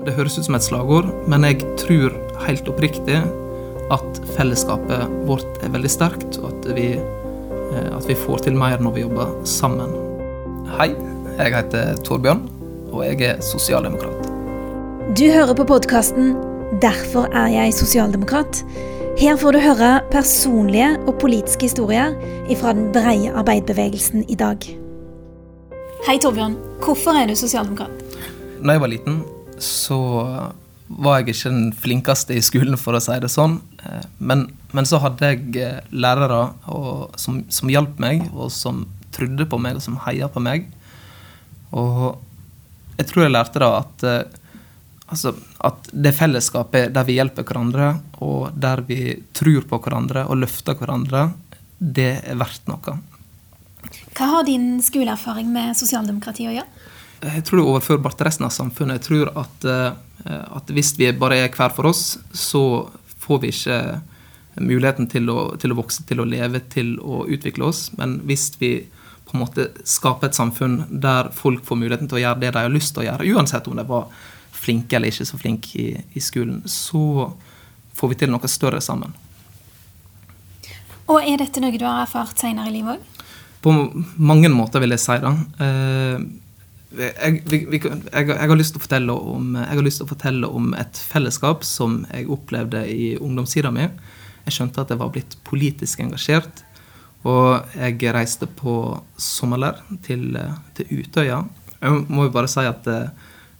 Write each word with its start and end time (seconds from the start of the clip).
Det 0.00 0.14
høres 0.16 0.38
ut 0.38 0.46
som 0.46 0.56
et 0.56 0.64
slagord, 0.64 1.10
men 1.28 1.44
jeg 1.44 1.60
tror 1.76 2.14
helt 2.46 2.68
oppriktig 2.72 3.18
at 3.92 4.20
fellesskapet 4.32 5.10
vårt 5.28 5.58
er 5.60 5.72
veldig 5.74 5.90
sterkt, 5.92 6.38
og 6.40 6.46
at 6.54 6.68
vi, 6.72 6.86
eh, 6.96 7.90
at 7.92 8.06
vi 8.08 8.16
får 8.16 8.46
til 8.46 8.56
mer 8.56 8.80
når 8.80 8.94
vi 8.94 9.02
jobber 9.02 9.34
sammen. 9.44 9.92
Hei, 10.78 10.94
jeg 11.36 11.52
heter 11.52 12.00
Torbjørn, 12.06 12.40
og 12.94 13.04
jeg 13.04 13.20
er 13.28 13.42
sosialdemokrat. 13.44 14.30
Du 15.18 15.26
hører 15.28 15.52
på 15.54 15.66
podkasten 15.68 16.32
'Derfor 16.80 17.28
er 17.34 17.48
jeg 17.48 17.74
sosialdemokrat'. 17.74 18.64
Her 19.18 19.36
får 19.36 19.52
du 19.52 19.58
høre 19.58 20.00
personlige 20.10 20.96
og 21.06 21.18
politiske 21.18 21.62
historier 21.68 22.14
fra 22.56 22.72
den 22.72 22.92
breie 22.92 23.32
arbeiderbevegelsen 23.34 24.24
i 24.28 24.34
dag. 24.34 24.56
Hei, 26.06 26.16
Torbjørn. 26.16 26.56
Hvorfor 26.80 27.10
er 27.10 27.26
du 27.26 27.34
sosialdemokrat? 27.34 27.90
Da 28.64 28.72
jeg 28.72 28.80
var 28.80 28.88
liten, 28.88 29.24
så 29.64 30.00
var 30.90 31.20
jeg 31.20 31.30
ikke 31.30 31.52
den 31.52 31.68
flinkeste 31.76 32.34
i 32.34 32.42
skolen, 32.42 32.76
for 32.80 32.96
å 32.96 33.02
si 33.02 33.14
det 33.22 33.30
sånn. 33.30 33.60
Eh, 33.84 34.06
men, 34.18 34.48
men 34.74 34.88
så 34.88 34.98
hadde 35.02 35.30
jeg 35.30 35.60
eh, 35.62 35.78
lærere 35.94 36.42
og, 36.72 37.14
som, 37.20 37.44
som 37.52 37.70
hjalp 37.70 38.00
meg, 38.02 38.26
og 38.34 38.50
som 38.54 38.84
trodde 39.14 39.46
på 39.50 39.60
meg, 39.62 39.78
og 39.78 39.84
som 39.84 40.00
heia 40.06 40.30
på 40.30 40.42
meg. 40.42 40.66
Og 41.76 42.18
jeg 42.98 43.06
tror 43.08 43.24
jeg 43.24 43.34
lærte 43.36 43.62
da 43.62 43.72
at 43.84 44.06
eh, 44.08 44.36
Altså 45.10 45.32
at 45.66 45.88
det 45.90 46.12
fellesskapet 46.14 46.92
der 46.94 47.02
vi 47.02 47.16
hjelper 47.16 47.42
hverandre, 47.42 47.88
og 48.22 48.52
der 48.54 48.78
vi 48.86 49.16
tror 49.34 49.64
på 49.66 49.80
hverandre 49.82 50.22
og 50.30 50.38
løfter 50.38 50.76
hverandre, 50.78 51.24
det 51.82 52.12
er 52.30 52.38
verdt 52.38 52.70
noe. 52.70 52.94
Hva 54.14 54.28
har 54.36 54.46
din 54.46 54.76
skoleerfaring 54.86 55.50
med 55.50 55.74
sosialdemokratiet 55.74 56.52
å 56.52 56.54
gjøre? 56.60 56.89
Jeg 57.20 57.44
tror 57.44 57.58
det 57.58 57.64
er 57.64 57.72
overførbart 57.74 58.16
til 58.16 58.28
resten 58.28 58.46
av 58.46 58.54
samfunnet. 58.54 59.00
Jeg 59.00 59.06
tror 59.08 59.32
at, 59.42 59.66
eh, 59.68 60.38
at, 60.56 60.72
hvis 60.72 60.94
vi 60.98 61.10
bare 61.12 61.42
er 61.44 61.52
hver 61.52 61.74
for 61.76 61.90
oss, 61.90 62.18
så 62.32 62.62
får 63.20 63.42
vi 63.42 63.52
ikke 63.52 64.00
muligheten 64.60 65.08
til 65.10 65.28
å, 65.30 65.52
til 65.60 65.72
å 65.72 65.78
vokse, 65.78 66.04
til 66.08 66.22
å 66.22 66.28
leve, 66.28 66.62
til 66.72 66.96
å 67.00 67.26
utvikle 67.28 67.68
oss. 67.68 67.90
Men 68.00 68.18
hvis 68.28 68.50
vi 68.60 68.72
på 69.28 69.36
en 69.36 69.44
måte 69.44 69.68
skaper 69.86 70.30
et 70.30 70.38
samfunn 70.38 70.82
der 70.90 71.30
folk 71.36 71.62
får 71.66 71.78
muligheten 71.78 72.08
til 72.10 72.18
å 72.18 72.24
gjøre 72.24 72.42
det 72.42 72.54
de 72.56 72.64
har 72.64 72.72
lyst 72.72 72.96
til 72.96 73.04
å 73.04 73.08
gjøre, 73.10 73.28
uansett 73.36 73.68
om 73.70 73.78
de 73.78 73.86
var 73.86 74.08
flinke 74.60 74.96
eller 74.96 75.12
ikke 75.12 75.28
så 75.28 75.38
flinke 75.40 75.78
i, 75.78 75.88
i 76.18 76.22
skolen, 76.24 76.64
så 76.66 77.30
får 77.96 78.12
vi 78.12 78.18
til 78.22 78.32
noe 78.32 78.50
større 78.50 78.80
sammen. 78.82 79.14
Og 81.10 81.22
er 81.22 81.40
dette 81.40 81.62
noe 81.62 81.78
du 81.78 81.86
har 81.86 82.04
erfart 82.04 82.38
senere 82.40 82.70
i 82.70 82.74
livet 82.78 82.98
òg? 82.98 83.24
På 83.60 83.72
mange 84.16 84.48
måter, 84.48 84.80
vil 84.80 84.94
jeg 84.94 85.02
si 85.02 85.16
det. 85.20 85.32
Eh, 85.60 86.22
jeg, 86.90 87.42
jeg, 87.46 87.82
jeg, 87.82 88.48
har 88.50 88.58
lyst 88.58 88.74
til 88.74 89.10
å 89.10 89.18
om, 89.34 89.52
jeg 89.54 89.76
har 89.78 89.84
lyst 89.86 90.00
til 90.02 90.08
å 90.08 90.10
fortelle 90.10 90.48
om 90.50 90.72
et 90.74 90.98
fellesskap 91.10 91.62
som 91.66 92.00
jeg 92.10 92.26
opplevde 92.32 92.82
i 92.90 93.12
ungdomstida 93.18 93.70
mi. 93.74 93.86
Jeg 94.46 94.56
skjønte 94.56 94.82
at 94.82 94.90
jeg 94.90 95.00
var 95.00 95.12
blitt 95.14 95.36
politisk 95.46 96.02
engasjert. 96.02 96.64
Og 97.28 97.76
jeg 97.76 98.14
reiste 98.16 98.48
på 98.48 98.74
sommerleir 99.20 99.82
til, 100.06 100.38
til 100.76 101.02
Utøya. 101.02 101.42
Jeg 101.80 102.04
må 102.08 102.26
jo 102.26 102.32
bare 102.34 102.48
si 102.48 102.64
at 102.64 102.86
eh, 102.88 103.10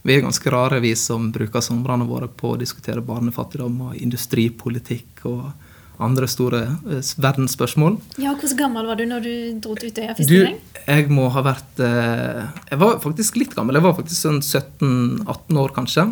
vi 0.02 0.14
er 0.14 0.24
ganske 0.24 0.52
rare, 0.52 0.80
vi 0.80 0.94
som 0.96 1.28
bruker 1.32 1.60
somrene 1.64 2.06
våre 2.08 2.28
på 2.28 2.54
å 2.54 2.60
diskutere 2.60 3.04
barnefattigdom 3.04 3.90
og 3.90 3.98
industripolitikk 4.00 5.26
og 5.28 5.50
andre 6.02 6.28
store 6.30 6.62
eh, 6.90 7.12
verdensspørsmål. 7.20 7.98
Ja, 8.22 8.34
Hvor 8.38 8.56
gammel 8.58 8.88
var 8.88 8.98
du 9.00 9.06
når 9.08 9.24
du 9.26 9.32
dro 9.62 9.76
til 9.78 9.92
Utøya 9.92 10.16
første 10.16 10.42
gang? 10.46 10.58
Jeg 10.80 11.08
må 11.12 11.28
ha 11.30 11.44
vært 11.44 11.82
eh, 11.84 12.42
Jeg 12.70 12.80
var 12.82 13.00
faktisk 13.04 13.38
litt 13.40 13.54
gammel. 13.56 13.78
Jeg 13.78 13.86
var 13.86 13.96
faktisk 13.98 14.20
sånn 14.20 14.40
17-18 14.42 15.60
år, 15.60 15.74
kanskje. 15.76 16.06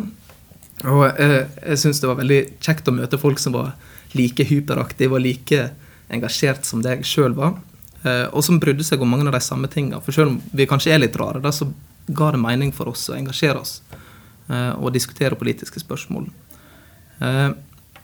Og 0.87 1.05
jeg, 1.09 1.45
jeg 1.59 1.81
syns 1.81 1.99
det 1.99 2.09
var 2.11 2.19
veldig 2.21 2.41
kjekt 2.63 2.87
å 2.87 2.95
møte 2.95 3.19
folk 3.19 3.41
som 3.41 3.57
var 3.57 3.73
like 4.17 4.45
hyperaktive 4.47 5.17
og 5.17 5.25
like 5.25 5.69
engasjert 6.09 6.65
som 6.65 6.81
det 6.85 6.99
jeg 6.99 7.09
sjøl 7.09 7.35
var. 7.37 7.57
Eh, 8.03 8.25
og 8.31 8.43
som 8.45 8.59
brydde 8.61 8.85
seg 8.87 9.01
om 9.03 9.11
mange 9.11 9.27
av 9.27 9.35
de 9.35 9.43
samme 9.43 9.69
tinga. 9.71 9.99
For 10.03 10.15
selv 10.15 10.33
om 10.33 10.39
vi 10.55 10.67
kanskje 10.69 10.93
er 10.95 11.03
litt 11.03 11.17
rare, 11.19 11.41
da, 11.43 11.51
så 11.53 11.67
ga 12.07 12.31
det 12.33 12.41
mening 12.41 12.71
for 12.75 12.91
oss 12.91 13.09
å 13.11 13.17
engasjere 13.17 13.61
oss 13.61 13.79
eh, 13.93 14.73
og 14.77 14.93
diskutere 14.95 15.37
politiske 15.39 15.81
spørsmål. 15.83 16.29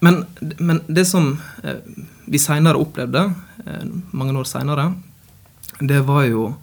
men, 0.00 0.24
men, 0.58 0.80
det 0.86 1.04
som 1.04 1.38
eh, 1.62 1.76
vi 2.26 2.38
seinere 2.38 2.80
opplevde, 2.80 3.30
mange 4.14 4.36
år 4.38 4.46
seinere, 4.46 4.92
det 5.80 6.04
var 6.06 6.24
jo 6.28 6.54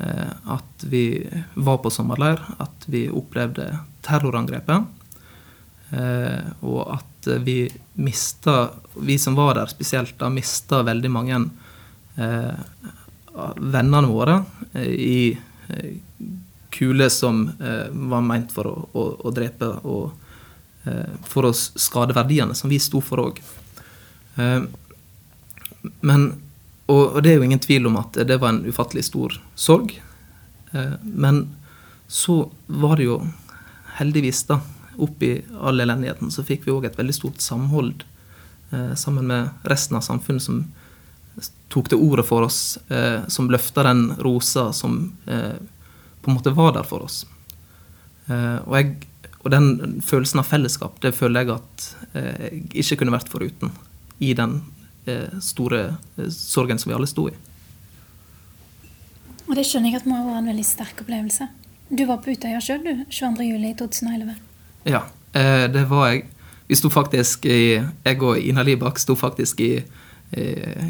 at 0.00 0.84
vi 0.88 1.20
var 1.60 1.76
på 1.84 1.90
sommerleir, 1.92 2.40
at 2.56 2.86
vi 2.88 3.02
opplevde 3.12 3.66
terrorangrepet. 4.00 4.86
Og 6.64 6.78
at 6.94 7.28
vi 7.44 7.68
mista, 8.00 8.54
vi 8.96 9.18
som 9.20 9.36
var 9.36 9.58
der 9.58 9.68
spesielt, 9.68 10.16
da 10.16 10.30
mista 10.32 10.80
veldig 10.88 11.10
mange 11.12 11.42
vennene 13.76 14.08
våre 14.08 14.38
i 14.80 15.36
kule 16.70 17.10
som 17.10 17.50
eh, 17.60 17.86
var 17.90 18.20
meint 18.20 18.52
for 18.52 18.68
å, 18.70 18.74
å, 18.92 19.04
å 19.26 19.32
drepe, 19.34 19.68
og 19.84 20.10
eh, 20.10 20.29
for 21.28 21.44
å 21.44 21.52
skade 21.52 22.14
verdiene 22.16 22.54
som 22.56 22.70
vi 22.72 22.78
sto 22.80 23.02
for 23.04 23.20
òg. 23.20 23.40
Eh, 24.40 24.62
men 26.00 26.30
og, 26.90 27.20
det 27.22 27.32
er 27.32 27.38
jo 27.38 27.46
ingen 27.46 27.62
tvil 27.62 27.86
om 27.86 27.98
at 28.00 28.18
det 28.26 28.40
var 28.42 28.54
en 28.54 28.64
ufattelig 28.66 29.06
stor 29.06 29.36
sorg. 29.54 29.94
Eh, 30.72 30.96
men 31.02 31.44
så 32.10 32.42
var 32.66 32.98
det 32.98 33.06
jo 33.06 33.20
heldigvis, 34.00 34.42
da, 34.48 34.60
oppi 35.00 35.36
all 35.60 35.80
elendigheten, 35.80 36.32
så 36.34 36.44
fikk 36.46 36.66
vi 36.66 36.74
òg 36.74 36.88
et 36.88 36.98
veldig 36.98 37.14
stort 37.14 37.44
samhold 37.44 38.02
eh, 38.74 38.94
sammen 38.98 39.28
med 39.30 39.68
resten 39.70 39.98
av 40.00 40.06
samfunnet 40.06 40.44
som 40.44 40.64
tok 41.70 41.92
til 41.92 42.02
orde 42.02 42.24
for 42.26 42.48
oss, 42.48 42.78
eh, 42.90 43.22
som 43.30 43.50
løfta 43.50 43.84
den 43.86 44.08
rosa 44.18 44.72
som 44.74 45.12
eh, 45.30 45.54
på 46.20 46.30
en 46.30 46.36
måte 46.36 46.52
var 46.56 46.74
der 46.74 46.88
for 46.88 47.06
oss. 47.06 47.22
Eh, 48.26 48.58
og, 48.66 48.74
jeg, 48.74 48.96
og, 49.40 49.50
den 49.52 50.00
følelsen 50.04 50.42
av 50.42 50.48
fellesskap 50.48 50.98
det 51.04 51.14
føler 51.16 51.44
jeg 51.44 51.54
at 51.56 51.86
eh, 52.14 52.42
jeg 52.48 52.84
ikke 52.84 53.00
kunne 53.02 53.14
vært 53.14 53.30
foruten 53.32 53.72
i 54.20 54.34
den 54.36 54.58
eh, 55.08 55.38
store 55.40 55.96
sorgen 56.32 56.80
som 56.80 56.90
vi 56.90 56.96
alle 56.96 57.08
sto 57.08 57.28
i. 57.30 57.36
Og 59.48 59.56
det 59.58 59.64
skjønner 59.66 59.90
jeg 59.90 60.02
at 60.02 60.10
må 60.10 60.18
ha 60.18 60.26
vært 60.28 60.42
en 60.42 60.52
veldig 60.52 60.66
sterk 60.66 61.00
opplevelse. 61.02 61.48
Du 61.90 62.04
var 62.06 62.20
på 62.22 62.34
Utøya 62.36 62.60
sjøl, 62.62 62.84
juli 62.84 63.72
22.07.2011. 63.74 64.36
Ja, 64.86 65.00
det 65.34 65.82
var 65.90 66.12
jeg. 66.12 66.28
Vi 66.70 66.76
sto 66.78 66.86
faktisk 66.92 67.48
i 67.50 67.80
Jeg 67.80 68.20
og 68.22 68.38
Ina 68.38 68.62
Libak 68.62 69.00
sto 69.02 69.16
faktisk 69.18 69.58
i, 69.64 69.72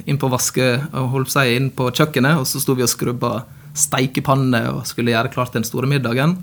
inn 0.04 0.20
på 0.20 0.28
vaske 0.28 0.66
og 0.92 1.08
holdt 1.14 1.32
seg 1.32 1.54
inn 1.56 1.70
på 1.72 1.88
kjøkkenet, 1.88 2.36
og 2.36 2.44
så 2.44 2.60
sto 2.60 2.76
vi 2.76 2.84
og 2.84 2.92
skrubba 2.92 3.32
steikepanner 3.76 4.70
og 4.74 4.86
skulle 4.88 5.14
gjøre 5.14 5.32
klart 5.32 5.56
den 5.56 5.66
store 5.66 5.88
middagen. 5.90 6.36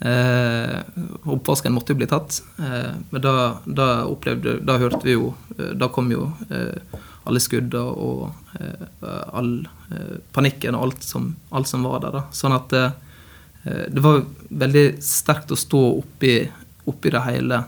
Eh, 0.00 0.78
oppvasken 1.24 1.72
måtte 1.72 1.92
jo 1.92 1.96
bli 1.96 2.06
tatt. 2.06 2.42
Eh, 2.58 2.92
men 3.10 3.22
da, 3.22 3.60
da, 3.66 3.88
opplevde 4.08 4.56
Da 4.64 4.78
hørte 4.80 5.02
vi 5.04 5.12
jo 5.12 5.34
eh, 5.58 5.74
Da 5.76 5.90
kom 5.92 6.08
jo 6.12 6.30
alle 7.28 7.40
skudda 7.42 7.82
og 7.84 8.30
all 9.36 9.50
panikken 10.32 10.74
og 10.74 10.86
alt 10.86 11.02
som, 11.04 11.26
alt 11.52 11.68
som, 11.68 11.84
var 11.84 12.00
der. 12.02 12.14
Da. 12.16 12.22
Sånn 12.34 12.54
at 12.56 12.72
det 12.72 14.02
var 14.02 14.22
veldig 14.48 14.84
sterkt 15.04 15.52
å 15.52 15.58
stå 15.60 15.82
oppi, 15.98 16.32
oppi 16.88 17.12
det 17.12 17.20
hele. 17.26 17.60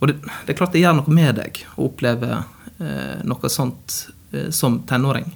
og 0.00 0.08
det, 0.08 0.16
det, 0.24 0.48
er 0.48 0.58
klart 0.58 0.72
det 0.74 0.82
gjør 0.82 0.96
noe 0.96 1.14
med 1.14 1.36
deg 1.38 1.60
å 1.76 1.90
oppleve 1.90 2.40
noe 3.28 3.52
sånt 3.52 3.98
som 4.48 4.80
tenåring. 4.88 5.28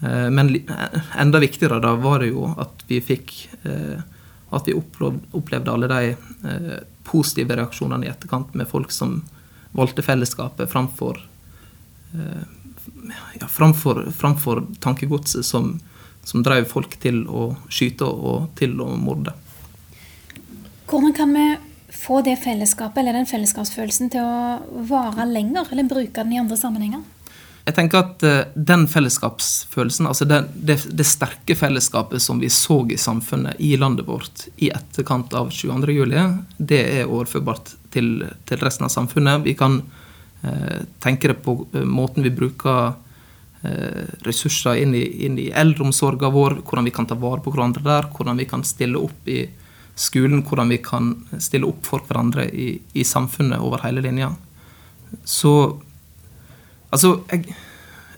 Men 0.00 0.54
enda 1.20 1.44
viktigere 1.44 1.82
da 1.84 1.92
var 2.00 2.24
det 2.24 2.32
jo 2.32 2.48
at 2.56 2.82
vi 2.88 3.02
fikk 3.04 3.36
At 4.52 4.68
vi 4.68 4.76
opplevde 4.76 5.72
alle 5.72 5.88
de 5.90 6.12
eh, 6.12 6.80
positive 7.08 7.56
reaksjonene 7.58 8.06
i 8.06 8.12
etterkant 8.12 8.54
med 8.58 8.68
folk 8.70 8.92
som 8.92 9.22
valgte 9.72 10.04
fellesskapet 10.04 10.70
framfor 10.70 11.22
ja, 13.40 13.46
framfor, 13.48 14.10
framfor 14.12 14.66
tankegodset 14.80 15.46
som, 15.46 15.80
som 16.24 16.42
drev 16.42 16.66
folk 16.68 16.98
til 17.00 17.24
å 17.28 17.52
skyte 17.72 18.04
og 18.04 18.50
til 18.58 18.76
å 18.82 18.90
morde. 19.00 19.34
Hvordan 20.90 21.14
kan 21.16 21.32
vi 21.32 21.46
få 21.92 22.20
det 22.26 22.36
fellesskapet 22.42 23.02
eller 23.02 23.16
den 23.16 23.28
fellesskapsfølelsen 23.30 24.12
til 24.12 24.24
å 24.26 24.84
vare 24.88 25.26
lenger, 25.28 25.68
eller 25.70 25.88
bruke 25.88 26.24
den 26.24 26.36
i 26.36 26.40
andre 26.42 26.58
sammenhenger? 26.58 27.04
Jeg 27.62 27.76
tenker 27.76 28.00
at 28.00 28.24
uh, 28.26 28.38
den 28.54 28.88
fellesskapsfølelsen, 28.90 30.08
altså 30.10 30.26
det, 30.26 30.40
det, 30.54 30.80
det, 30.90 31.06
sterke 31.06 31.54
fellesskapet 31.58 32.22
som 32.22 32.40
vi 32.42 32.50
så 32.50 32.80
i 32.90 32.98
samfunnet, 32.98 33.60
i 33.62 33.76
landet 33.78 34.08
vårt, 34.08 34.48
i 34.56 34.72
etterkant 34.74 35.34
av 35.38 35.52
22.07, 35.54 36.40
det 36.58 36.80
er 36.98 37.10
overførbart 37.10 37.76
til, 37.94 38.24
til, 38.48 38.62
resten 38.64 38.88
av 38.88 38.90
samfunnet. 38.94 39.44
Vi 39.46 39.54
kan 39.58 39.78
eh, 40.42 40.82
tenke 41.04 41.30
det 41.30 41.38
på 41.44 41.54
uh, 41.74 41.84
måten 41.86 42.26
vi 42.26 42.34
bruker 42.34 42.98
ressurser 44.26 44.80
inn 44.82 44.90
i, 44.98 45.04
inn 45.22 45.36
i 45.38 45.44
eldreomsorgen 45.54 46.32
vår, 46.34 46.56
hvordan 46.66 46.88
vi 46.88 46.92
kan 46.96 47.06
ta 47.06 47.14
vare 47.14 47.44
på 47.44 47.52
hverandre 47.54 47.84
der, 47.86 48.08
hvordan 48.10 48.40
vi 48.42 48.46
kan 48.50 48.64
stille 48.66 48.98
opp 48.98 49.28
i 49.30 49.44
skolen, 49.94 50.42
hvordan 50.42 50.72
vi 50.72 50.80
kan 50.82 51.12
stille 51.38 51.68
opp 51.68 51.86
for 51.86 52.02
hverandre 52.08 52.48
i, 52.50 52.72
i 52.98 53.04
samfunnet 53.06 53.62
over 53.62 53.84
hele 53.84 54.02
linja. 54.02 54.32
Så 55.22 55.52
Altså, 56.92 57.14
jeg, 57.32 57.54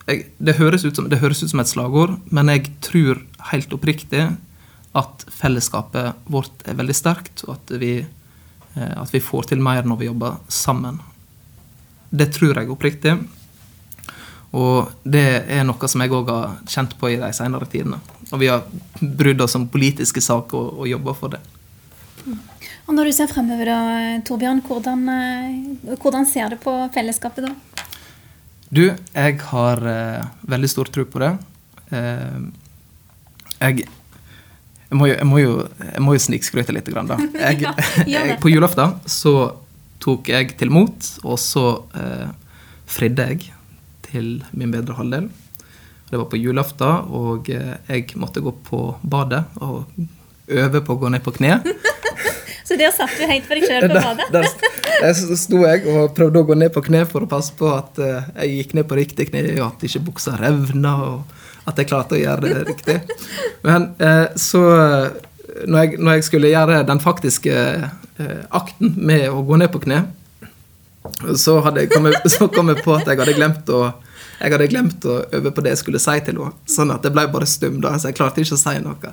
jeg, 0.09 0.25
det, 0.39 0.57
høres 0.59 0.85
som, 0.87 1.09
det, 1.11 1.21
høres 1.23 1.43
ut 1.45 1.53
som, 1.53 1.63
et 1.63 1.71
slagord, 1.71 2.17
men 2.35 2.51
jeg 2.53 2.73
tror 2.85 3.23
helt 3.53 3.73
oppriktig 3.77 4.27
at 4.95 5.25
fellesskapet 5.35 6.27
vårt 6.31 6.67
er 6.69 6.77
veldig 6.79 6.97
sterkt, 6.97 7.47
og 7.47 7.57
at 7.57 7.75
vi, 7.81 7.97
eh, 8.03 8.95
at 8.99 9.15
vi 9.15 9.23
får 9.23 9.51
til 9.53 9.63
mer 9.63 9.87
når 9.87 10.03
vi 10.03 10.11
jobber 10.11 10.39
sammen. 10.51 11.01
Det 12.15 12.31
tror 12.35 12.61
jeg 12.61 12.71
oppriktig. 12.71 13.17
Og 14.55 14.93
det 15.03 15.27
er 15.51 15.65
noe 15.67 15.89
som 15.91 16.03
jeg 16.05 16.15
òg 16.15 16.31
har 16.31 16.59
kjent 16.71 16.95
på 16.99 17.11
i 17.11 17.19
de 17.19 17.31
senere 17.35 17.67
tidene. 17.71 17.99
Og 18.31 18.39
vi 18.39 18.51
har 18.53 18.63
brydd 19.01 19.43
oss 19.43 19.57
om 19.59 19.67
politiske 19.71 20.23
saker 20.23 20.59
og, 20.59 20.83
og 20.85 20.91
jobba 20.91 21.15
for 21.19 21.35
det. 21.35 21.43
Og 22.85 22.93
Når 22.95 23.09
du 23.09 23.13
ser 23.17 23.31
fremover, 23.31 23.69
da, 23.69 23.79
Torbjørn, 24.29 24.61
hvordan, 24.67 25.07
eh, 25.09 25.95
hvordan, 25.97 26.27
ser 26.29 26.53
du 26.53 26.61
på 26.61 26.73
fellesskapet 26.95 27.49
da? 27.49 27.55
Du, 28.75 28.85
jeg 28.91 29.37
har 29.53 29.83
eh, 29.87 30.23
veldig 30.51 30.71
stor 30.71 30.89
tro 30.91 31.05
på 31.07 31.21
det. 31.23 31.31
Eh, 31.95 32.39
jeg, 33.61 33.85
jeg, 33.85 34.97
må 34.99 35.07
jo, 35.07 35.15
jeg, 35.15 35.29
må 35.31 35.39
jo, 35.39 35.53
jeg 35.79 36.03
må 36.03 36.17
jo 36.17 36.23
snikskryte 36.25 36.75
litt. 36.75 36.89
Grann, 36.91 37.11
da. 37.11 37.19
Jeg, 37.45 37.69
jeg, 38.11 38.39
på 38.43 38.51
julaften 38.51 38.97
så 39.11 39.35
tok 40.03 40.29
jeg 40.29 40.57
til 40.61 40.73
mot, 40.75 41.07
og 41.25 41.39
så 41.41 41.65
eh, 41.97 42.33
fridde 42.91 43.25
jeg 43.31 43.47
til 44.05 44.29
min 44.53 44.75
bedre 44.75 44.99
halvdel. 44.99 45.31
Det 46.11 46.19
var 46.21 46.27
på 46.33 46.41
julaften, 46.41 47.09
og 47.15 47.49
eh, 47.55 47.79
jeg 47.89 48.19
måtte 48.21 48.43
gå 48.45 48.53
på 48.67 48.83
badet 49.01 49.45
og 49.65 49.87
øve 50.51 50.83
på 50.85 50.99
å 50.99 51.01
gå 51.07 51.15
ned 51.15 51.25
på 51.25 51.33
kne. 51.39 51.61
Så 52.65 52.77
der 52.81 52.93
satt 52.97 53.13
du 53.21 53.25
helt 53.29 53.45
for 53.47 53.61
deg 53.61 53.67
sjøl 53.69 53.87
på 53.93 54.03
badet? 54.09 54.29
Der, 54.35 54.47
der 55.03 55.37
sto 55.41 55.63
jeg 55.65 55.85
og 55.91 56.15
prøvde 56.17 56.43
å 56.43 56.49
gå 56.49 56.57
ned 56.59 56.73
på 56.75 56.83
kne 56.87 57.05
for 57.11 57.25
å 57.25 57.31
passe 57.31 57.55
på 57.59 57.69
at 57.73 58.01
uh, 58.03 58.27
jeg 58.41 58.59
gikk 58.59 58.75
ned 58.79 58.89
på 58.91 58.99
riktig 58.99 59.29
kne, 59.31 59.45
og 59.59 59.67
at 59.73 59.87
ikke 59.89 60.05
buksa 60.11 60.37
revna, 60.41 60.95
og 61.09 61.69
at 61.71 61.81
jeg 61.81 61.91
klarte 61.91 62.19
å 62.19 62.23
gjøre 62.23 62.51
det 62.51 62.65
riktig. 62.71 62.99
Men 63.67 63.91
uh, 64.03 64.29
så 64.39 64.65
når 65.65 65.79
jeg, 65.79 65.99
når 66.01 66.19
jeg, 66.19 66.27
skulle 66.27 66.51
gjøre 66.51 66.83
den 66.89 67.01
faktiske 67.03 67.55
akten 68.55 68.95
med 68.95 69.29
å 69.31 69.43
gå 69.47 69.59
ned 69.59 69.71
på 69.75 69.81
kne, 69.85 70.05
så, 71.37 71.59
jeg 71.77 71.91
kommet, 71.93 72.17
så 72.35 72.49
kom 72.51 72.73
jeg 72.73 72.83
på 72.85 72.95
at 72.97 73.09
jeg 73.11 73.21
hadde 73.21 73.37
glemt 73.37 73.71
å 73.75 73.85
jeg 74.35 74.51
hadde 74.51 74.67
glemt 74.69 75.05
å 75.07 75.19
øve 75.37 75.53
på 75.55 75.63
det 75.65 75.75
jeg 75.75 75.81
skulle 75.85 76.01
si 76.03 76.15
til 76.27 76.37
henne. 76.37 76.53
Sånn 76.69 76.91
at 76.93 77.05
det 77.07 77.13
ble 77.15 77.27
bare 77.33 77.47
stum, 77.49 77.79
da, 77.83 77.95
så 78.01 78.11
jeg 78.11 78.19
klarte 78.19 78.43
ikke 78.43 78.57
å 78.57 78.61
si 78.61 78.75
noe. 78.83 79.13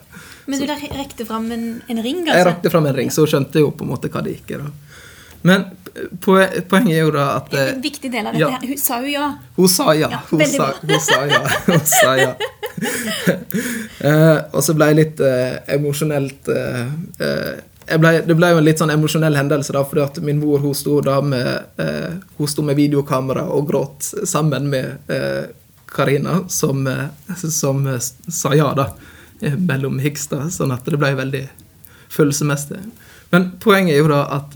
Men 0.50 0.62
du 0.62 0.66
rekte 0.68 1.28
fram 1.28 1.46
en, 1.54 1.66
en 1.86 2.02
ring? 2.04 2.24
Altså? 2.26 2.38
Jeg 2.40 2.48
rakte 2.50 2.72
fram 2.74 2.88
en 2.90 2.98
ring, 2.98 3.12
så 3.14 3.28
skjønte 3.30 3.60
jeg 3.60 3.68
jo 3.68 3.74
på 3.76 3.86
en 3.86 3.92
måte 3.94 4.10
hva 4.12 4.24
det 4.26 4.34
gikk 4.40 4.56
i. 4.58 4.62
Men 5.48 5.66
poenget 6.24 6.94
er 6.94 7.02
jo 7.02 7.12
da 7.16 7.26
at 7.40 7.54
En 7.58 7.82
viktig 7.84 8.12
del 8.14 8.28
av 8.30 8.36
dette 8.38 8.52
ja. 8.54 8.60
Hun 8.70 8.80
sa 8.80 9.00
jo 9.02 9.10
ja. 9.12 9.26
Hun 9.58 9.72
sa 9.72 9.96
ja. 9.98 10.12
ja 10.14 10.22
hun, 10.30 10.46
sa, 10.48 10.70
hun, 10.82 11.00
sa, 11.04 11.20
ja. 11.28 11.42
Hun 11.66 11.84
sa 11.90 12.14
ja. 12.20 12.32
uh, 14.06 14.38
og 14.56 14.62
så 14.64 14.78
ble 14.78 14.92
jeg 14.92 15.00
litt 15.02 15.26
uh, 15.26 15.58
emosjonelt 15.76 16.52
uh, 16.54 17.60
ble, 18.00 18.12
det 18.26 18.36
ble 18.38 18.52
jo 18.52 18.60
en 18.60 18.66
litt 18.66 18.82
sånn 18.82 18.94
emosjonell 18.94 19.38
hendelse, 19.38 19.74
da, 19.76 19.84
fordi 19.88 20.04
at 20.04 20.20
min 20.24 20.40
mor 20.42 20.62
hun 20.64 20.76
sto 20.78 21.00
da 21.04 21.18
med, 21.26 21.72
eh, 21.82 22.14
hun 22.38 22.50
sto 22.50 22.64
med 22.66 22.78
videokamera 22.78 23.48
og 23.52 23.68
gråt 23.68 24.12
sammen 24.30 24.70
med 24.72 25.12
eh, 25.12 25.50
Karina, 25.92 26.42
som, 26.48 26.86
som 27.36 27.84
sa 28.00 28.54
ja, 28.56 28.70
da, 28.78 28.92
mellom 29.58 30.00
hikster, 30.00 30.46
sånn 30.54 30.72
at 30.72 30.88
det 30.88 31.00
ble 31.02 31.12
veldig 31.18 31.44
følelsesmessig. 32.12 32.80
Men 33.34 33.52
poenget 33.64 33.98
er 33.98 34.04
jo 34.04 34.12
da 34.12 34.22
at, 34.38 34.56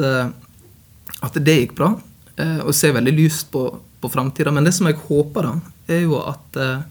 at 1.25 1.37
det 1.41 1.57
gikk 1.59 1.75
bra, 1.77 1.91
eh, 2.37 2.59
og 2.63 2.75
ser 2.77 2.95
veldig 2.95 3.15
lyst 3.17 3.49
på, 3.53 3.67
på 4.01 4.11
framtida. 4.13 4.53
Men 4.53 4.67
det 4.67 4.75
som 4.77 4.89
jeg 4.89 5.01
håper, 5.07 5.49
da, 5.49 5.75
er 5.95 6.05
jo 6.05 6.19
at 6.21 6.59
eh, 6.61 6.83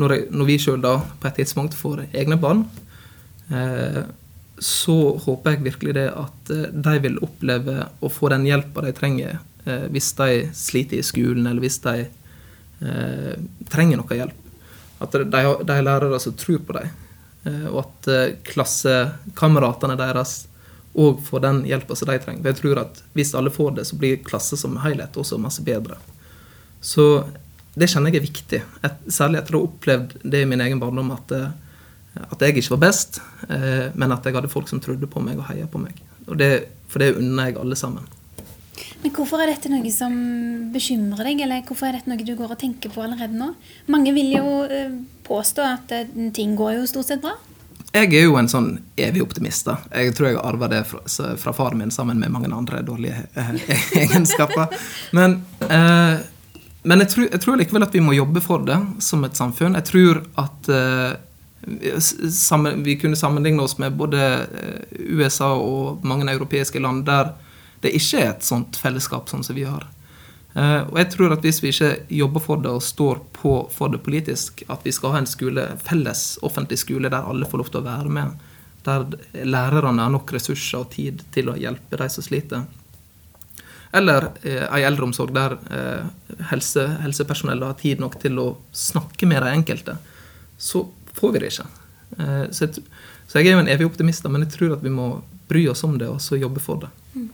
når, 0.00 0.16
jeg, 0.16 0.28
når 0.32 0.50
vi 0.50 0.60
sjøl 0.60 0.80
da 0.84 0.98
på 1.20 1.28
et 1.28 1.42
tidspunkt 1.42 1.76
får 1.76 2.06
egne 2.10 2.38
barn, 2.40 2.66
så 4.58 5.16
håper 5.18 5.50
jeg 5.50 5.64
virkelig 5.66 5.94
det 5.96 6.06
at 6.16 6.50
eh, 6.52 6.68
de 6.72 6.96
vil 7.04 7.18
oppleve 7.24 7.76
å 8.00 8.10
få 8.12 8.30
den 8.32 8.46
hjelpa 8.48 8.86
de 8.86 8.92
trenger 8.96 9.38
eh, 9.66 9.86
hvis 9.92 10.12
de 10.16 10.30
sliter 10.56 11.00
i 11.00 11.06
skolen, 11.06 11.46
eller 11.46 11.64
hvis 11.64 11.78
de 11.84 12.06
eh, 12.06 13.34
trenger 13.72 14.00
noe 14.00 14.20
hjelp. 14.20 14.42
At 15.04 15.12
de, 15.12 15.42
har 15.44 15.84
lærere 15.84 16.20
som 16.22 16.36
tror 16.38 16.62
på 16.64 16.78
dem, 16.78 16.94
eh, 17.44 17.66
og 17.68 17.82
at 17.84 18.10
eh, 18.12 18.36
klassekameratene 18.48 19.98
deres 20.00 20.38
òg 20.96 21.20
får 21.24 21.42
den 21.44 21.62
hjelpa 21.68 21.96
som 21.98 22.08
de 22.08 22.18
trenger. 22.22 22.42
For 22.42 22.52
jeg 22.52 22.60
tror 22.62 22.82
at 22.82 23.02
hvis 23.16 23.34
alle 23.36 23.52
får 23.52 23.76
det, 23.78 23.84
så 23.88 23.98
blir 24.00 24.22
klasse 24.24 24.56
som 24.60 24.78
helhet 24.84 25.16
også 25.16 25.38
masse 25.40 25.64
bedre. 25.64 25.98
Så 26.80 27.26
det 27.76 27.90
kjenner 27.92 28.14
jeg 28.14 28.22
er 28.22 28.26
viktig, 28.26 28.60
et, 28.86 29.00
særlig 29.12 29.42
etter 29.42 29.56
å 29.56 29.62
ha 29.62 29.68
opplevd 29.68 30.16
det 30.24 30.42
i 30.42 30.48
min 30.48 30.62
egen 30.64 30.80
barndom. 30.80 31.12
at 31.12 31.36
eh, 31.36 31.48
at 32.16 32.40
jeg 32.40 32.56
ikke 32.56 32.76
var 32.76 32.84
best, 32.86 33.20
eh, 33.48 33.92
men 33.94 34.12
at 34.14 34.24
jeg 34.24 34.36
hadde 34.36 34.48
folk 34.48 34.70
som 34.70 34.80
trodde 34.80 35.08
på 35.10 35.20
meg 35.20 35.40
og 35.40 35.48
heia 35.50 35.66
på 35.68 35.80
meg. 35.80 35.98
Og 36.26 36.38
det, 36.40 36.68
for 36.88 37.02
det 37.02 37.16
unner 37.18 37.50
jeg 37.50 37.58
alle 37.60 37.76
sammen. 37.76 38.06
Men 39.02 39.12
Hvorfor 39.14 39.40
er 39.40 39.50
dette 39.52 39.70
noe 39.72 39.90
som 39.92 40.14
bekymrer 40.72 41.30
deg, 41.30 41.42
eller 41.46 41.64
hvorfor 41.66 41.88
er 41.88 41.98
dette 41.98 42.10
noe 42.10 42.24
du 42.26 42.34
går 42.36 42.54
og 42.54 42.60
tenker 42.60 42.92
på 42.92 43.04
allerede 43.04 43.36
nå? 43.36 43.52
Mange 43.92 44.14
vil 44.16 44.32
jo 44.34 44.62
eh, 44.64 44.96
påstå 45.26 45.66
at 45.66 45.94
eh, 45.96 46.16
ting 46.36 46.56
går 46.58 46.78
jo 46.78 46.88
stort 46.90 47.10
sett 47.10 47.24
bra. 47.24 47.36
Jeg 47.96 48.12
er 48.12 48.26
jo 48.26 48.36
en 48.36 48.48
sånn 48.50 48.70
evig 49.00 49.22
optimist. 49.24 49.64
da. 49.64 49.78
Jeg 49.96 50.12
tror 50.16 50.28
jeg 50.28 50.36
har 50.36 50.48
arva 50.50 50.68
det 50.68 50.82
fra, 50.90 51.00
fra 51.40 51.52
faren 51.56 51.80
min 51.80 51.92
sammen 51.94 52.20
med 52.20 52.32
mange 52.34 52.50
andre 52.52 52.82
dårlige 52.84 53.24
egenskaper. 54.02 54.74
Men, 55.16 55.38
eh, 55.64 56.18
men 56.82 57.04
jeg, 57.04 57.12
tror, 57.12 57.28
jeg, 57.30 57.40
tror, 57.40 57.56
likevel 57.60 57.86
at 57.86 57.96
vi 57.96 58.04
må 58.04 58.16
jobbe 58.16 58.42
for 58.44 58.66
det 58.68 58.78
som 59.04 59.24
et 59.24 59.38
samfunn. 59.38 59.78
Jeg 59.80 59.88
tror 59.88 60.22
at 60.42 60.68
eh, 60.68 61.16
vi 62.84 62.98
kunne 63.00 63.16
sammenligne 63.16 63.64
oss 63.64 63.78
med 63.80 63.96
både 63.96 64.22
eh, 64.44 65.02
USA 65.16 65.54
og 65.56 66.04
mange 66.04 66.28
europeiske 66.32 66.82
land 66.82 67.06
der 67.08 67.32
det 67.84 67.94
ikke 67.96 68.20
er 68.22 68.30
et 68.32 68.44
sånt 68.44 68.76
fellesskap 68.80 69.30
sånn 69.30 69.44
som 69.46 69.56
vi 69.56 69.66
har. 69.68 69.84
Eh, 70.56 70.82
og 70.88 70.96
jeg 70.96 71.10
tror 71.12 71.34
at 71.34 71.44
hvis 71.44 71.60
vi 71.60 71.72
ikke 71.74 71.92
jobber 72.16 72.44
for 72.44 72.62
det 72.64 72.72
og 72.72 72.84
står 72.84 73.20
på 73.36 73.54
for 73.72 73.92
det 73.92 74.00
politisk, 74.06 74.64
at 74.72 74.86
vi 74.86 74.94
skal 74.94 75.12
ha 75.12 75.20
en 75.20 75.28
skole, 75.28 75.68
felles 75.84 76.24
offentlig 76.46 76.80
skole 76.80 77.12
der 77.12 77.28
alle 77.28 77.48
får 77.48 77.62
lov 77.62 77.72
til 77.72 77.82
å 77.82 77.88
være 77.88 78.12
med, 78.18 78.48
der 78.86 79.04
lærerne 79.44 80.06
har 80.06 80.12
nok 80.14 80.32
ressurser 80.32 80.84
og 80.84 80.92
tid 80.94 81.24
til 81.34 81.50
å 81.50 81.58
hjelpe 81.60 81.98
de 82.00 82.08
som 82.12 82.24
sliter, 82.24 82.64
eller 83.96 84.30
eh, 84.42 84.64
eldreomsorg 84.80 85.32
der 85.34 85.56
eh, 85.72 86.06
helse, 86.50 86.86
helsepersonellet 87.04 87.70
har 87.70 87.80
tid 87.80 88.02
nok 88.02 88.18
til 88.20 88.40
å 88.40 88.48
snakke 88.72 89.28
med 89.28 89.44
de 89.44 89.52
enkelte, 89.56 89.96
så 90.58 90.86
får 91.16 91.32
vi 91.32 91.42
det 91.42 91.52
ikke. 91.52 91.68
Eh, 92.18 92.44
så 92.50 92.66
jeg, 92.66 92.84
så 93.26 93.40
jeg 93.40 93.50
er 93.50 93.56
jo 93.56 93.64
en 93.64 93.72
evig 93.72 93.88
optimist, 93.88 94.26
men 94.28 94.44
jeg 94.46 94.54
tror 94.56 94.76
at 94.76 94.84
vi 94.84 94.92
må 94.92 95.10
bry 95.48 95.66
oss 95.70 95.84
om 95.86 95.96
det 96.00 96.08
og 96.10 96.20
så 96.22 96.38
jobbe 96.38 96.62
for 96.62 96.82
det. 96.82 96.90
Mm. 97.14 97.28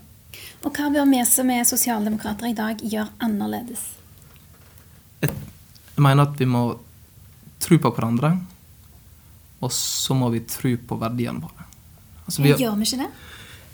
Og 0.62 0.70
hva 0.70 0.88
bør 0.94 1.08
vi 1.10 1.20
som 1.26 1.50
er 1.50 1.66
sosialdemokrater 1.66 2.52
i 2.52 2.56
dag 2.56 2.82
gjøre 2.82 3.10
annerledes? 3.22 3.82
Jeg, 5.22 5.34
mener 5.98 6.28
at 6.28 6.38
vi 6.38 6.46
må 6.48 6.62
tro 7.62 7.78
på 7.82 7.92
hverandre, 7.94 8.36
og 9.62 9.74
så 9.74 10.14
må 10.18 10.30
vi 10.34 10.42
tro 10.46 10.72
på 10.78 10.98
verdiene 10.98 11.42
våre. 11.42 11.66
Altså, 12.24 12.42
vi, 12.42 12.54
gjør 12.54 12.78
vi 12.78 12.86
ikke 12.86 13.02
det? 13.02 13.10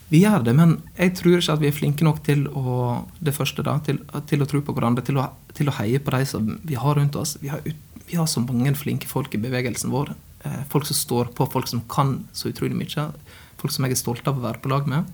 Vi 0.08 0.22
gjør 0.22 0.44
det, 0.46 0.54
men 0.56 0.78
jeg 0.96 1.12
tror 1.18 1.36
ikke 1.36 1.56
at 1.58 1.62
vi 1.62 1.68
er 1.68 1.76
flinke 1.76 2.06
nok 2.06 2.22
til 2.24 2.46
å 2.56 2.78
det 3.20 3.36
første 3.36 3.64
da, 3.64 3.76
til, 3.84 4.00
til 4.28 4.44
å 4.44 4.48
tro 4.48 4.62
på 4.64 4.72
hverandre, 4.76 5.04
til 5.04 5.20
å, 5.20 5.26
til 5.56 5.68
å 5.68 5.76
heie 5.80 6.00
på 6.00 6.14
de 6.16 6.22
som 6.28 6.54
vi 6.64 6.78
har 6.80 6.96
rundt 6.96 7.16
oss. 7.20 7.36
Vi 7.42 7.52
har 7.52 7.60
ut, 7.66 7.84
vi 8.08 8.16
har 8.16 8.28
så 8.30 8.40
mange 8.40 8.72
flinke 8.80 9.08
folk 9.08 9.36
i 9.36 9.42
bevegelsen 9.42 9.92
vår. 9.92 10.14
Eh, 10.48 10.62
folk 10.72 10.88
som 10.88 10.96
står 10.96 11.34
på, 11.36 11.44
folk 11.52 11.68
som 11.68 11.84
kan 11.92 12.22
så 12.32 12.48
utrolig 12.48 12.76
mye. 12.78 13.10
Folk 13.60 13.74
som 13.74 13.84
jeg 13.84 13.98
er 13.98 14.00
stolt 14.00 14.28
av 14.30 14.40
å 14.40 14.46
være 14.46 14.64
på 14.64 14.72
lag 14.72 14.88
med. 14.88 15.12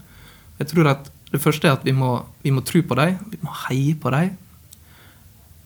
Jeg 0.61 0.71
tror 0.71 0.93
at 0.93 1.11
Det 1.35 1.43
første 1.43 1.67
er 1.67 1.75
at 1.75 1.83
vi 1.83 1.91
må, 1.91 2.15
vi 2.45 2.53
må 2.55 2.63
tro 2.63 2.79
på 2.87 2.95
dem, 2.95 3.19
vi 3.33 3.41
må 3.43 3.53
heie 3.67 3.97
på 3.99 4.13
dem. 4.15 4.37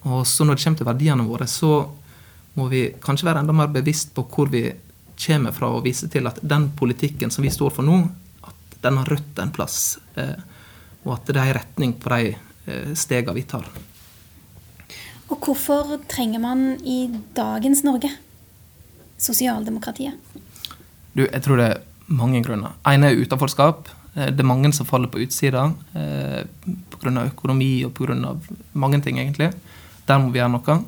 Og 0.08 0.22
så 0.26 0.46
når 0.46 0.56
det 0.56 0.64
kommer 0.64 0.80
til 0.80 0.88
verdiene 0.88 1.26
våre, 1.28 1.48
så 1.50 1.72
må 2.56 2.68
vi 2.72 2.86
kanskje 3.04 3.28
være 3.28 3.42
enda 3.44 3.52
mer 3.52 3.68
bevisst 3.74 4.14
på 4.16 4.24
hvor 4.32 4.48
vi 4.48 4.64
kommer 5.18 5.52
fra, 5.52 5.68
og 5.74 5.84
vise 5.84 6.08
til 6.08 6.26
at 6.30 6.38
den 6.40 6.70
politikken 6.78 7.32
som 7.34 7.44
vi 7.44 7.52
står 7.52 7.74
for 7.74 7.84
nå, 7.84 7.98
at 8.48 8.78
den 8.86 9.00
har 9.00 9.12
rødt 9.12 9.42
en 9.42 9.52
plass. 9.52 9.98
Eh, 10.16 10.38
og 11.04 11.18
at 11.18 11.28
det 11.28 11.36
er 11.36 11.50
en 11.50 11.58
retning 11.58 11.94
på 12.00 12.14
de 12.14 12.32
eh, 12.32 12.94
stegene 12.96 13.36
vi 13.36 13.44
tar. 13.50 13.68
Og 15.28 15.36
hvorfor 15.44 15.98
trenger 16.08 16.40
man 16.40 16.78
i 16.80 17.02
dagens 17.36 17.84
Norge 17.84 18.08
sosialdemokratiet? 19.20 20.16
Du, 21.12 21.26
jeg 21.26 21.42
tror 21.44 21.60
det 21.60 21.70
er 21.74 21.84
mange 22.08 22.40
grunner. 22.46 22.78
En 22.88 23.04
er 23.04 23.18
utenforskap. 23.18 23.90
Eh, 24.14 24.30
det 24.32 24.42
er 24.42 24.48
mange 24.48 24.72
som 24.76 24.88
faller 24.88 25.10
på 25.12 25.22
utsida 25.24 25.68
eh, 25.94 26.44
pga. 26.94 27.26
økonomi 27.26 27.84
og 27.86 27.94
pga. 27.94 28.36
mange 28.72 29.02
ting, 29.02 29.18
egentlig. 29.18 29.52
Der 30.06 30.18
må 30.18 30.32
vi 30.32 30.40
gjøre 30.40 30.54
noe. 30.56 30.78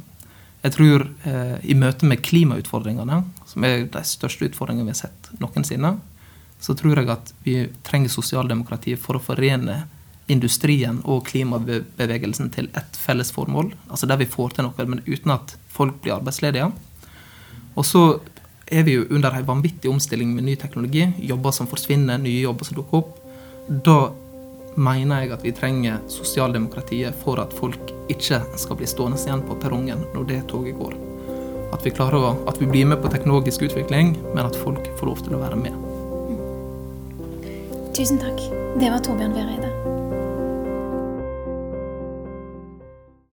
Jeg 0.62 0.76
tror 0.76 1.06
eh, 1.24 1.56
i 1.62 1.74
møte 1.74 2.06
med 2.06 2.22
klimautfordringene, 2.22 3.22
som 3.48 3.64
er 3.64 3.86
de 3.88 4.04
største 4.04 4.50
utfordringene 4.50 4.90
vi 4.90 4.96
har 4.96 5.06
sett 5.06 5.30
noensinne, 5.40 5.94
så 6.60 6.76
tror 6.76 6.98
jeg 7.00 7.08
at 7.08 7.32
vi 7.44 7.54
trenger 7.86 8.12
sosialdemokratiet 8.12 9.00
for 9.00 9.16
å 9.16 9.24
forene 9.24 9.86
industrien 10.30 11.00
og 11.08 11.24
klimabevegelsen 11.26 12.52
til 12.54 12.68
ett 12.76 12.98
felles 13.00 13.32
formål. 13.34 13.72
Altså 13.88 14.06
der 14.06 14.20
vi 14.20 14.28
får 14.30 14.54
til 14.54 14.68
noe, 14.68 14.86
men 14.86 15.00
uten 15.08 15.32
at 15.34 15.56
folk 15.72 16.02
blir 16.04 16.18
arbeidsledige. 16.18 16.68
Og 17.74 17.86
så 17.88 18.04
er 18.70 18.86
vi 18.86 18.94
jo 18.94 19.06
under 19.10 19.34
en 19.34 19.46
vanvittig 19.46 19.90
omstilling 19.90 20.34
med 20.34 20.44
ny 20.44 20.56
teknologi. 20.56 21.08
Jobber 21.18 21.50
som 21.50 21.68
forsvinner, 21.70 22.18
nye 22.18 22.40
jobber 22.44 22.64
som 22.64 22.78
dukker 22.78 23.02
opp. 23.02 23.16
Da 23.68 23.98
mener 24.78 25.24
jeg 25.24 25.32
at 25.34 25.44
vi 25.44 25.52
trenger 25.54 25.98
sosialdemokratiet 26.10 27.16
for 27.24 27.42
at 27.42 27.54
folk 27.56 27.92
ikke 28.12 28.40
skal 28.58 28.78
bli 28.78 28.88
stående 28.88 29.18
igjen 29.18 29.42
på 29.46 29.58
perrongen 29.62 30.04
når 30.14 30.28
det 30.30 30.42
toget 30.52 30.78
går. 30.78 30.94
At 31.74 31.86
vi, 31.86 31.92
klarer 31.94 32.18
å, 32.18 32.32
at 32.50 32.58
vi 32.62 32.66
blir 32.70 32.88
med 32.90 33.02
på 33.02 33.10
teknologisk 33.12 33.62
utvikling, 33.68 34.16
men 34.34 34.46
at 34.46 34.58
folk 34.58 34.90
får 34.98 35.10
lov 35.10 35.24
til 35.26 35.38
å 35.38 35.42
være 35.42 35.58
med. 35.60 35.74
Tusen 37.94 38.22
takk. 38.22 38.38
Det 38.80 38.90
var 38.90 39.02
Torbjørn 39.06 39.34
Vereide. 39.34 39.69